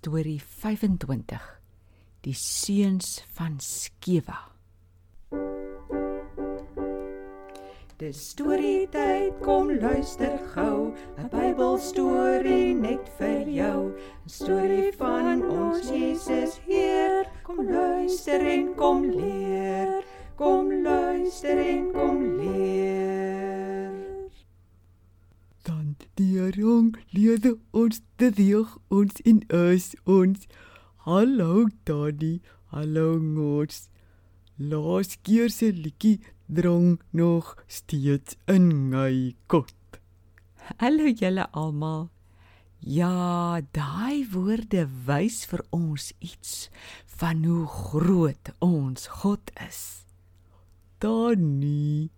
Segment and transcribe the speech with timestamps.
[0.00, 1.60] Storie 25.
[2.24, 4.38] Die seuns van Skewa.
[8.00, 13.92] Dis storie tyd, kom luister gou, 'n Bybelstorie net vir jou.
[14.24, 17.28] 'n Storie van ons Jesus Heer.
[17.42, 19.39] Kom luister en kom leer.
[26.56, 30.46] Jong leerde ons te deeg ons in us ons.
[31.06, 32.40] Hallo Daddy,
[32.72, 33.88] hallo Ngots.
[34.56, 40.00] Laas keer se liedjie drong nog steeds in my kop.
[40.78, 42.10] Hallo julle almal.
[42.80, 46.70] Ja, daai woorde wys vir ons iets
[47.20, 50.06] van hoe groot ons God is.
[51.00, 52.08] Danny,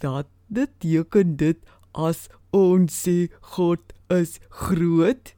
[0.00, 1.64] dat beteken dit
[1.98, 3.82] as ons sê God
[4.14, 5.34] is groot,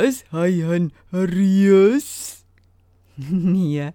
[0.00, 2.10] is hy 'n reus?
[3.52, 3.92] Nee,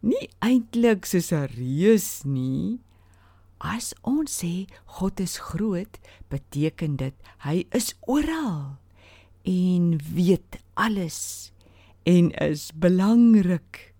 [0.00, 2.78] nie eintlik soos 'n reus nie.
[3.60, 5.98] As ons sê God is groot,
[6.30, 8.78] beteken dit hy is oral
[9.44, 11.52] en weet alles
[12.08, 13.92] en is belangrik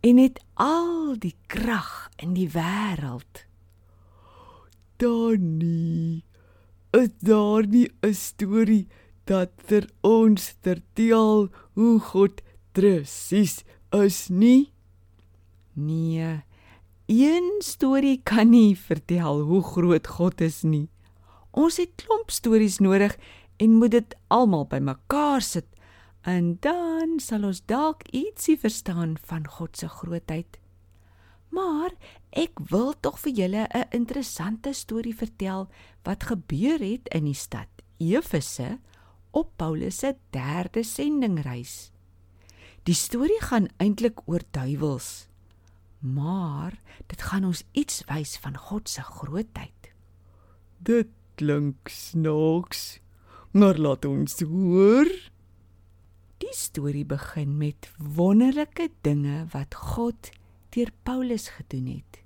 [0.00, 3.46] en het al die krag in die wêreld.
[4.98, 6.24] Danny,
[6.92, 8.88] is daar nie 'n storie
[9.24, 12.42] dat vir ons vertel hoe God
[12.72, 14.72] presies is nie?
[15.72, 16.42] Nee,
[17.06, 20.88] een storie kan nie vertel hoe groot God is nie.
[21.50, 23.16] Ons het klomp stories nodig
[23.56, 25.66] en moet dit almal bymekaar sit
[26.26, 30.58] en dan sal ons dalk ietsie verstaan van God se grootheid.
[31.56, 31.94] Maar
[32.36, 35.68] ek wil tog vir julle 'n interessante storie vertel
[36.04, 38.78] wat gebeur het in die stad Efese
[39.30, 41.90] op Paulus se derde sendingreis.
[42.82, 45.28] Die storie gaan eintlik oor duiwels,
[45.98, 46.76] maar
[47.06, 49.92] dit gaan ons iets wys van God se grootheid.
[50.78, 53.00] Dit klink snaaks.
[53.56, 55.08] Maar laat ons hoor.
[56.38, 60.30] Die storie begin met wonderlike dinge wat God
[60.76, 62.20] deur Paulus gedoen het.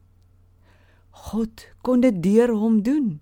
[1.10, 3.20] God kon dit deur hom doen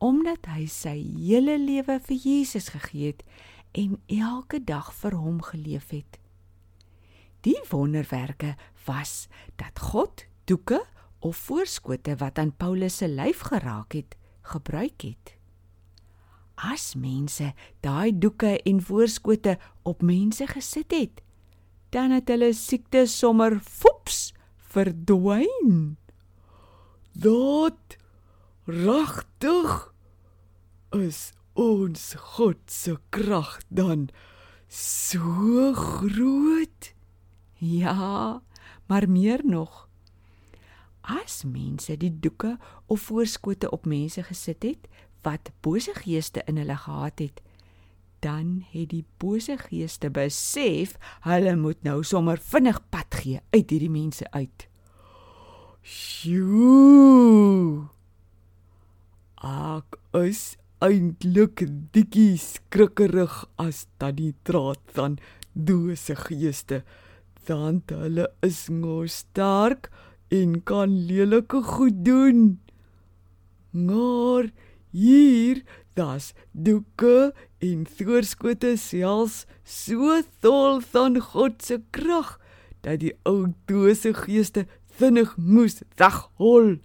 [0.00, 3.20] omdat hy sy hele lewe vir Jesus gegee het
[3.76, 6.16] en elke dag vir hom geleef het.
[7.44, 8.54] Die wonderwerke
[8.86, 9.28] was
[9.60, 10.80] dat God doeke
[11.20, 14.16] of voorskote wat aan Paulus se lyf geraak het,
[14.54, 15.36] gebruik het.
[16.56, 17.52] As mense
[17.84, 21.20] daai doeke en voorskote op mense gesit het,
[21.92, 23.99] dan het hulle siekte sommer foeps
[24.70, 25.96] verdwyn.
[27.12, 27.96] Dat
[28.64, 29.90] regtig
[30.94, 34.08] is ons God se krag dan
[34.70, 36.94] so groot.
[37.58, 38.42] Ja,
[38.86, 39.88] maar meer nog.
[41.00, 44.88] As mense die doeke of voorskote op mense gesit het
[45.24, 47.42] wat bose geeste in hulle gehad het,
[48.24, 53.92] dan het die bose geeste besef hulle moet nou sommer vinnig pad gee uit hierdie
[53.92, 54.66] mense uit.
[55.82, 57.88] Sjoe.
[59.40, 60.42] Ek is
[60.84, 65.16] eintlik dikkie skrikkerig as dat die draad van
[65.52, 66.82] dose geeste
[67.48, 69.88] dan hulle is nou sterk
[70.30, 72.60] en kan lelike goed doen.
[73.70, 74.50] Maar
[74.90, 75.62] hier
[75.98, 82.38] das doeke en voorskote selfs so vol van God se krag
[82.84, 84.66] dat die ou dose geeste
[85.00, 86.78] vinnig moes weghol.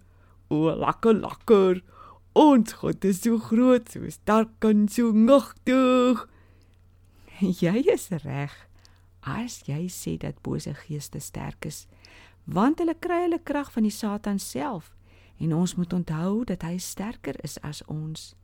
[0.52, 1.82] O, lekker lekker.
[2.36, 6.26] Ons God is so groot, so sterk en so magtig.
[7.40, 8.54] Jy is reg
[9.26, 11.84] as jy sê dat bose geeste sterk is,
[12.46, 14.92] want hulle kry hulle krag van die Satan self
[15.38, 18.34] en ons moet onthou dat hy sterker is as ons.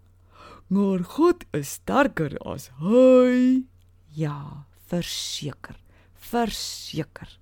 [0.73, 3.65] Maar God is sterker as hy.
[4.17, 5.79] Ja, verseker.
[6.15, 7.39] Verseker.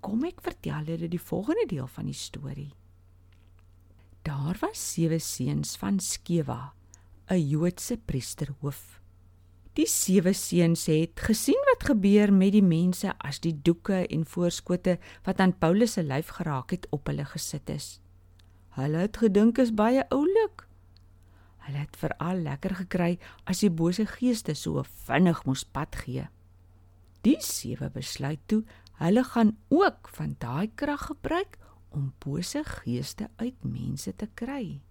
[0.00, 2.72] Kom ek vertel julle die volgende deel van die storie.
[4.26, 6.74] Daar was sewe seuns van Skewa,
[7.30, 9.00] 'n Joodse priesterhoof.
[9.76, 14.98] Die sewe seuns het gesien wat gebeur met die mense as die doeke en voorskote
[15.26, 18.00] wat aan Paulus se lyf geraak het op hulle gesit is.
[18.76, 20.66] Hulle het gedink is baie oulik.
[21.64, 23.14] Hulle het veral lekker gekry
[23.48, 26.26] as die bose geeste so vinnig moes pad gee.
[27.24, 28.62] Die sewe besluit toe
[29.00, 31.56] hulle gaan ook van daai krag gebruik
[31.96, 34.82] om bose geeste uit mense te kry.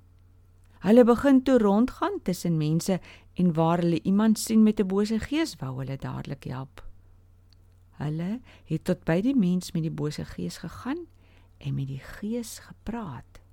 [0.81, 2.99] Hulle begin toe rondgaan tussen mense
[3.37, 6.81] en waar hulle iemand sien met 'n bose gees, wou hulle dadelik help.
[8.01, 11.07] Hulle het tot by die mens met die bose gees gegaan
[11.57, 13.44] en met die gees gepraat.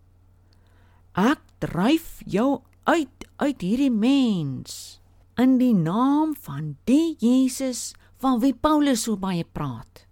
[1.13, 5.01] Ek dryf jou uit uit hierdie mens
[5.37, 7.93] in die naam van die Jesus
[8.23, 10.07] van wie Paulus so baie praat.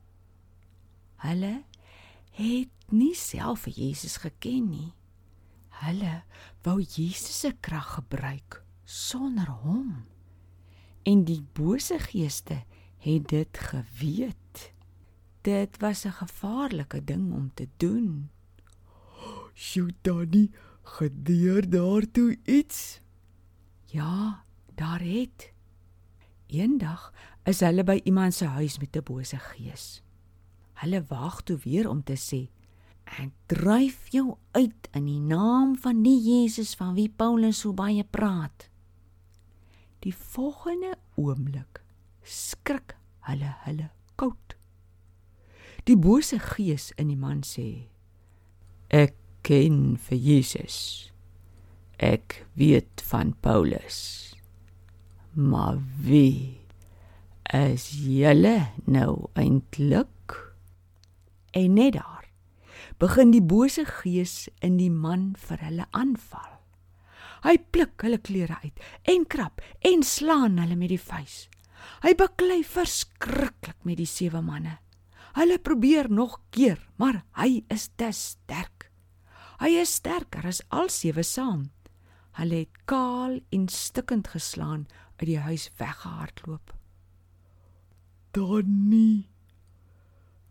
[1.25, 1.63] Hulle
[2.37, 4.91] het nie self vir Jesus geken nie.
[5.81, 6.23] Hulle
[6.67, 10.05] wou Jesus se krag gebruik sonder hom.
[11.09, 12.65] En die bose geeste
[13.01, 14.73] het dit geweet.
[15.43, 18.29] Dit was 'n gevaarlike ding om te doen.
[19.55, 20.51] Sjoe, Danny,
[20.99, 23.01] gebeur daartoe iets?
[23.85, 24.45] Ja,
[24.75, 25.53] daar het.
[26.47, 27.13] Eendag
[27.47, 30.03] is hulle by iemand se huis met 'n bose gees.
[30.83, 32.51] Hulle wag toe weer om te sê:
[33.05, 38.05] "Ek dryf jou uit in die naam van die Jesus van wie Paulus so baie
[38.05, 38.71] praat."
[39.99, 41.83] Die volgende oomblik
[42.23, 44.57] skrik hulle hulle koud.
[45.85, 47.89] Die bose gees in die man sê:
[48.89, 51.11] "Ek ken vir Jesus.
[51.99, 54.35] Ek weet van Paulus.
[55.33, 56.61] Maar wie
[57.55, 60.37] is julle nou eintlik?"
[61.53, 62.21] En net daar
[63.01, 66.61] begin die bose gees in die man vir hulle aanval.
[67.41, 71.49] Hy pluk hulle klere uit en krap en slaan hulle met die vuis.
[72.05, 74.77] Hy baklei verskriklik met die sewe manne.
[75.37, 78.80] Hulle probeer nog keer, maar hy is te sterk.
[79.61, 81.69] Hy is sterker as al sewe saam.
[82.39, 84.89] Hulle het kaal en stikkend geslaan
[85.21, 86.73] uit die huis weggehardloop.
[88.33, 89.29] Donnie.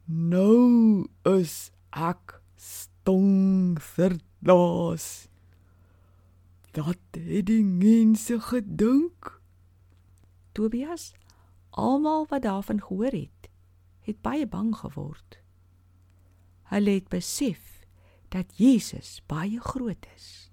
[0.05, 5.25] Nou is ek stongserdaas.
[6.77, 9.41] Dat het die mense gedink.
[10.53, 11.17] Tobias,
[11.73, 13.49] almal wat daarvan gehoor het,
[14.05, 15.41] het baie bang geword.
[16.69, 17.78] Hulle het besef
[18.29, 20.51] dat Jesus baie groot is.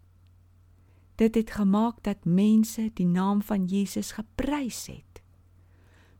[1.15, 5.23] Dit het gemaak dat mense die naam van Jesus geprys het.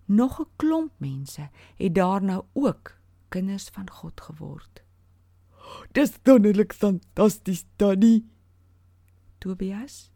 [0.05, 2.99] Nog 'n klomp mense het daarna ook
[3.29, 4.83] kinders van God geword.
[5.93, 8.25] Dis wonderlik fantasties, Danny.
[9.39, 10.11] Tobias,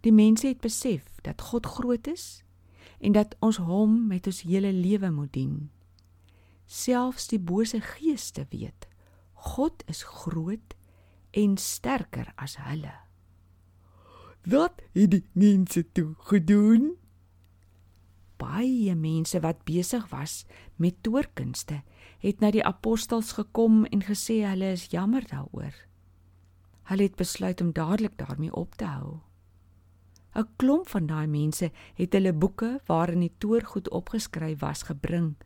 [0.00, 2.42] die mense het besef dat God groot is
[2.98, 5.70] en dat ons hom met ons hele lewe moet dien.
[6.66, 8.88] Selfs die bose geeste weet
[9.44, 10.74] God is groot
[11.36, 12.94] en sterker as hulle.
[14.48, 16.94] Wat het die mense toe gedoen?
[18.40, 20.42] Baie mense wat besig was
[20.76, 21.82] met toorkunste,
[22.24, 25.76] het na die apostels gekom en gesê hulle is jammer daaroor.
[26.90, 29.20] Hulle het besluit om dadelik daarmee op te hou.
[30.34, 35.36] 'n Klomp van daai mense het hulle boeke waarin die toorgoed opgeskryf was gebring.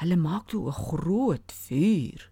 [0.00, 2.31] Hulle maak toe 'n groot vuur.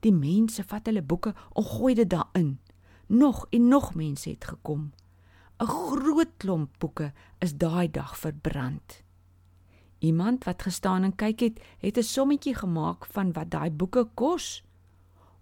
[0.00, 2.58] Die mense vat hulle boeke en gooi dit daarin.
[3.06, 4.92] Nog en nog mense het gekom.
[5.60, 9.02] 'n Groot klomp boeke is daai dag verbrand.
[9.98, 14.64] Iemand wat gestaan en kyk het, het 'n sommetjie gemaak van wat daai boeke kos.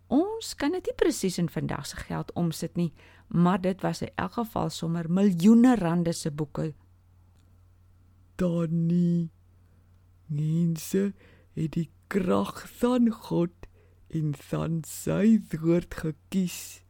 [0.07, 2.93] Ons kan dit nie presies in vandag se geld omsit nie,
[3.27, 6.75] maar dit was in elk geval sommer miljoene rande se boeke.
[8.37, 9.29] Danny,
[10.27, 11.13] mense
[11.53, 13.68] het die krag van God
[14.15, 16.81] en van sy woord gekies.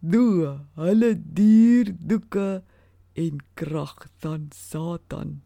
[0.00, 2.62] Doe hulle dierdoeke
[3.20, 5.40] en krag van Satan.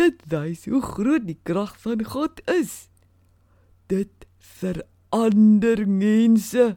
[0.00, 2.88] Dit wys hoe groot die krag van God is.
[3.92, 6.74] Dit verander mense.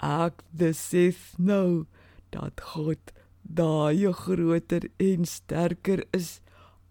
[0.00, 1.86] Ek besef nou
[2.34, 3.12] dat God
[3.42, 6.40] daai groter en sterker is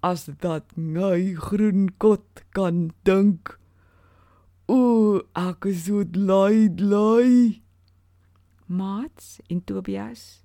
[0.04, 3.58] as dat my groen kot kan dink.
[4.70, 7.62] O, ek is so bly, bly.
[8.70, 10.44] Mats en Tobias,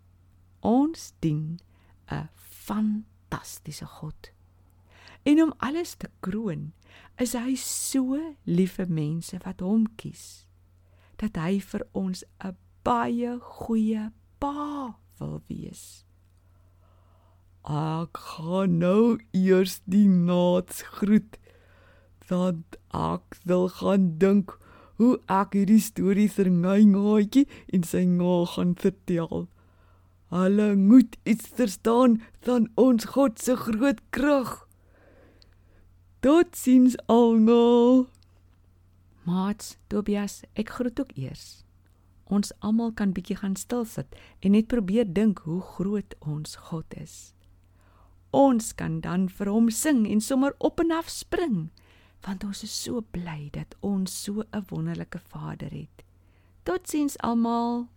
[0.65, 1.61] ons dien
[2.09, 4.33] 'n fantastiese God.
[5.27, 6.73] En om alles te kroon,
[7.21, 8.17] is hy so
[8.47, 10.47] lief vir mense wat hom kies
[11.21, 16.05] dat hy vir ons 'n baie goeie pa wil wees.
[17.65, 21.39] Ek gaan nou eers die naats groet
[22.29, 24.55] want ek wil gaan dink
[25.01, 29.47] hoe ek hierdie storie vir my ngaatjie en sy nga gaan vertel.
[30.35, 34.57] Hulle moet iets verstaan van ons God se groot krag.
[36.25, 38.07] Totsiens almal.
[39.25, 41.63] Mats, Tobias, ek groet ook eers.
[42.33, 46.97] Ons almal kan bietjie gaan stil sit en net probeer dink hoe groot ons God
[46.97, 47.35] is.
[48.35, 51.71] ons kan dan vir hom sing en sommer op en af spring,
[52.27, 56.05] want ons is so bly dat ons so 'n wonderlike Vader het.
[56.63, 57.89] Totsiens almal.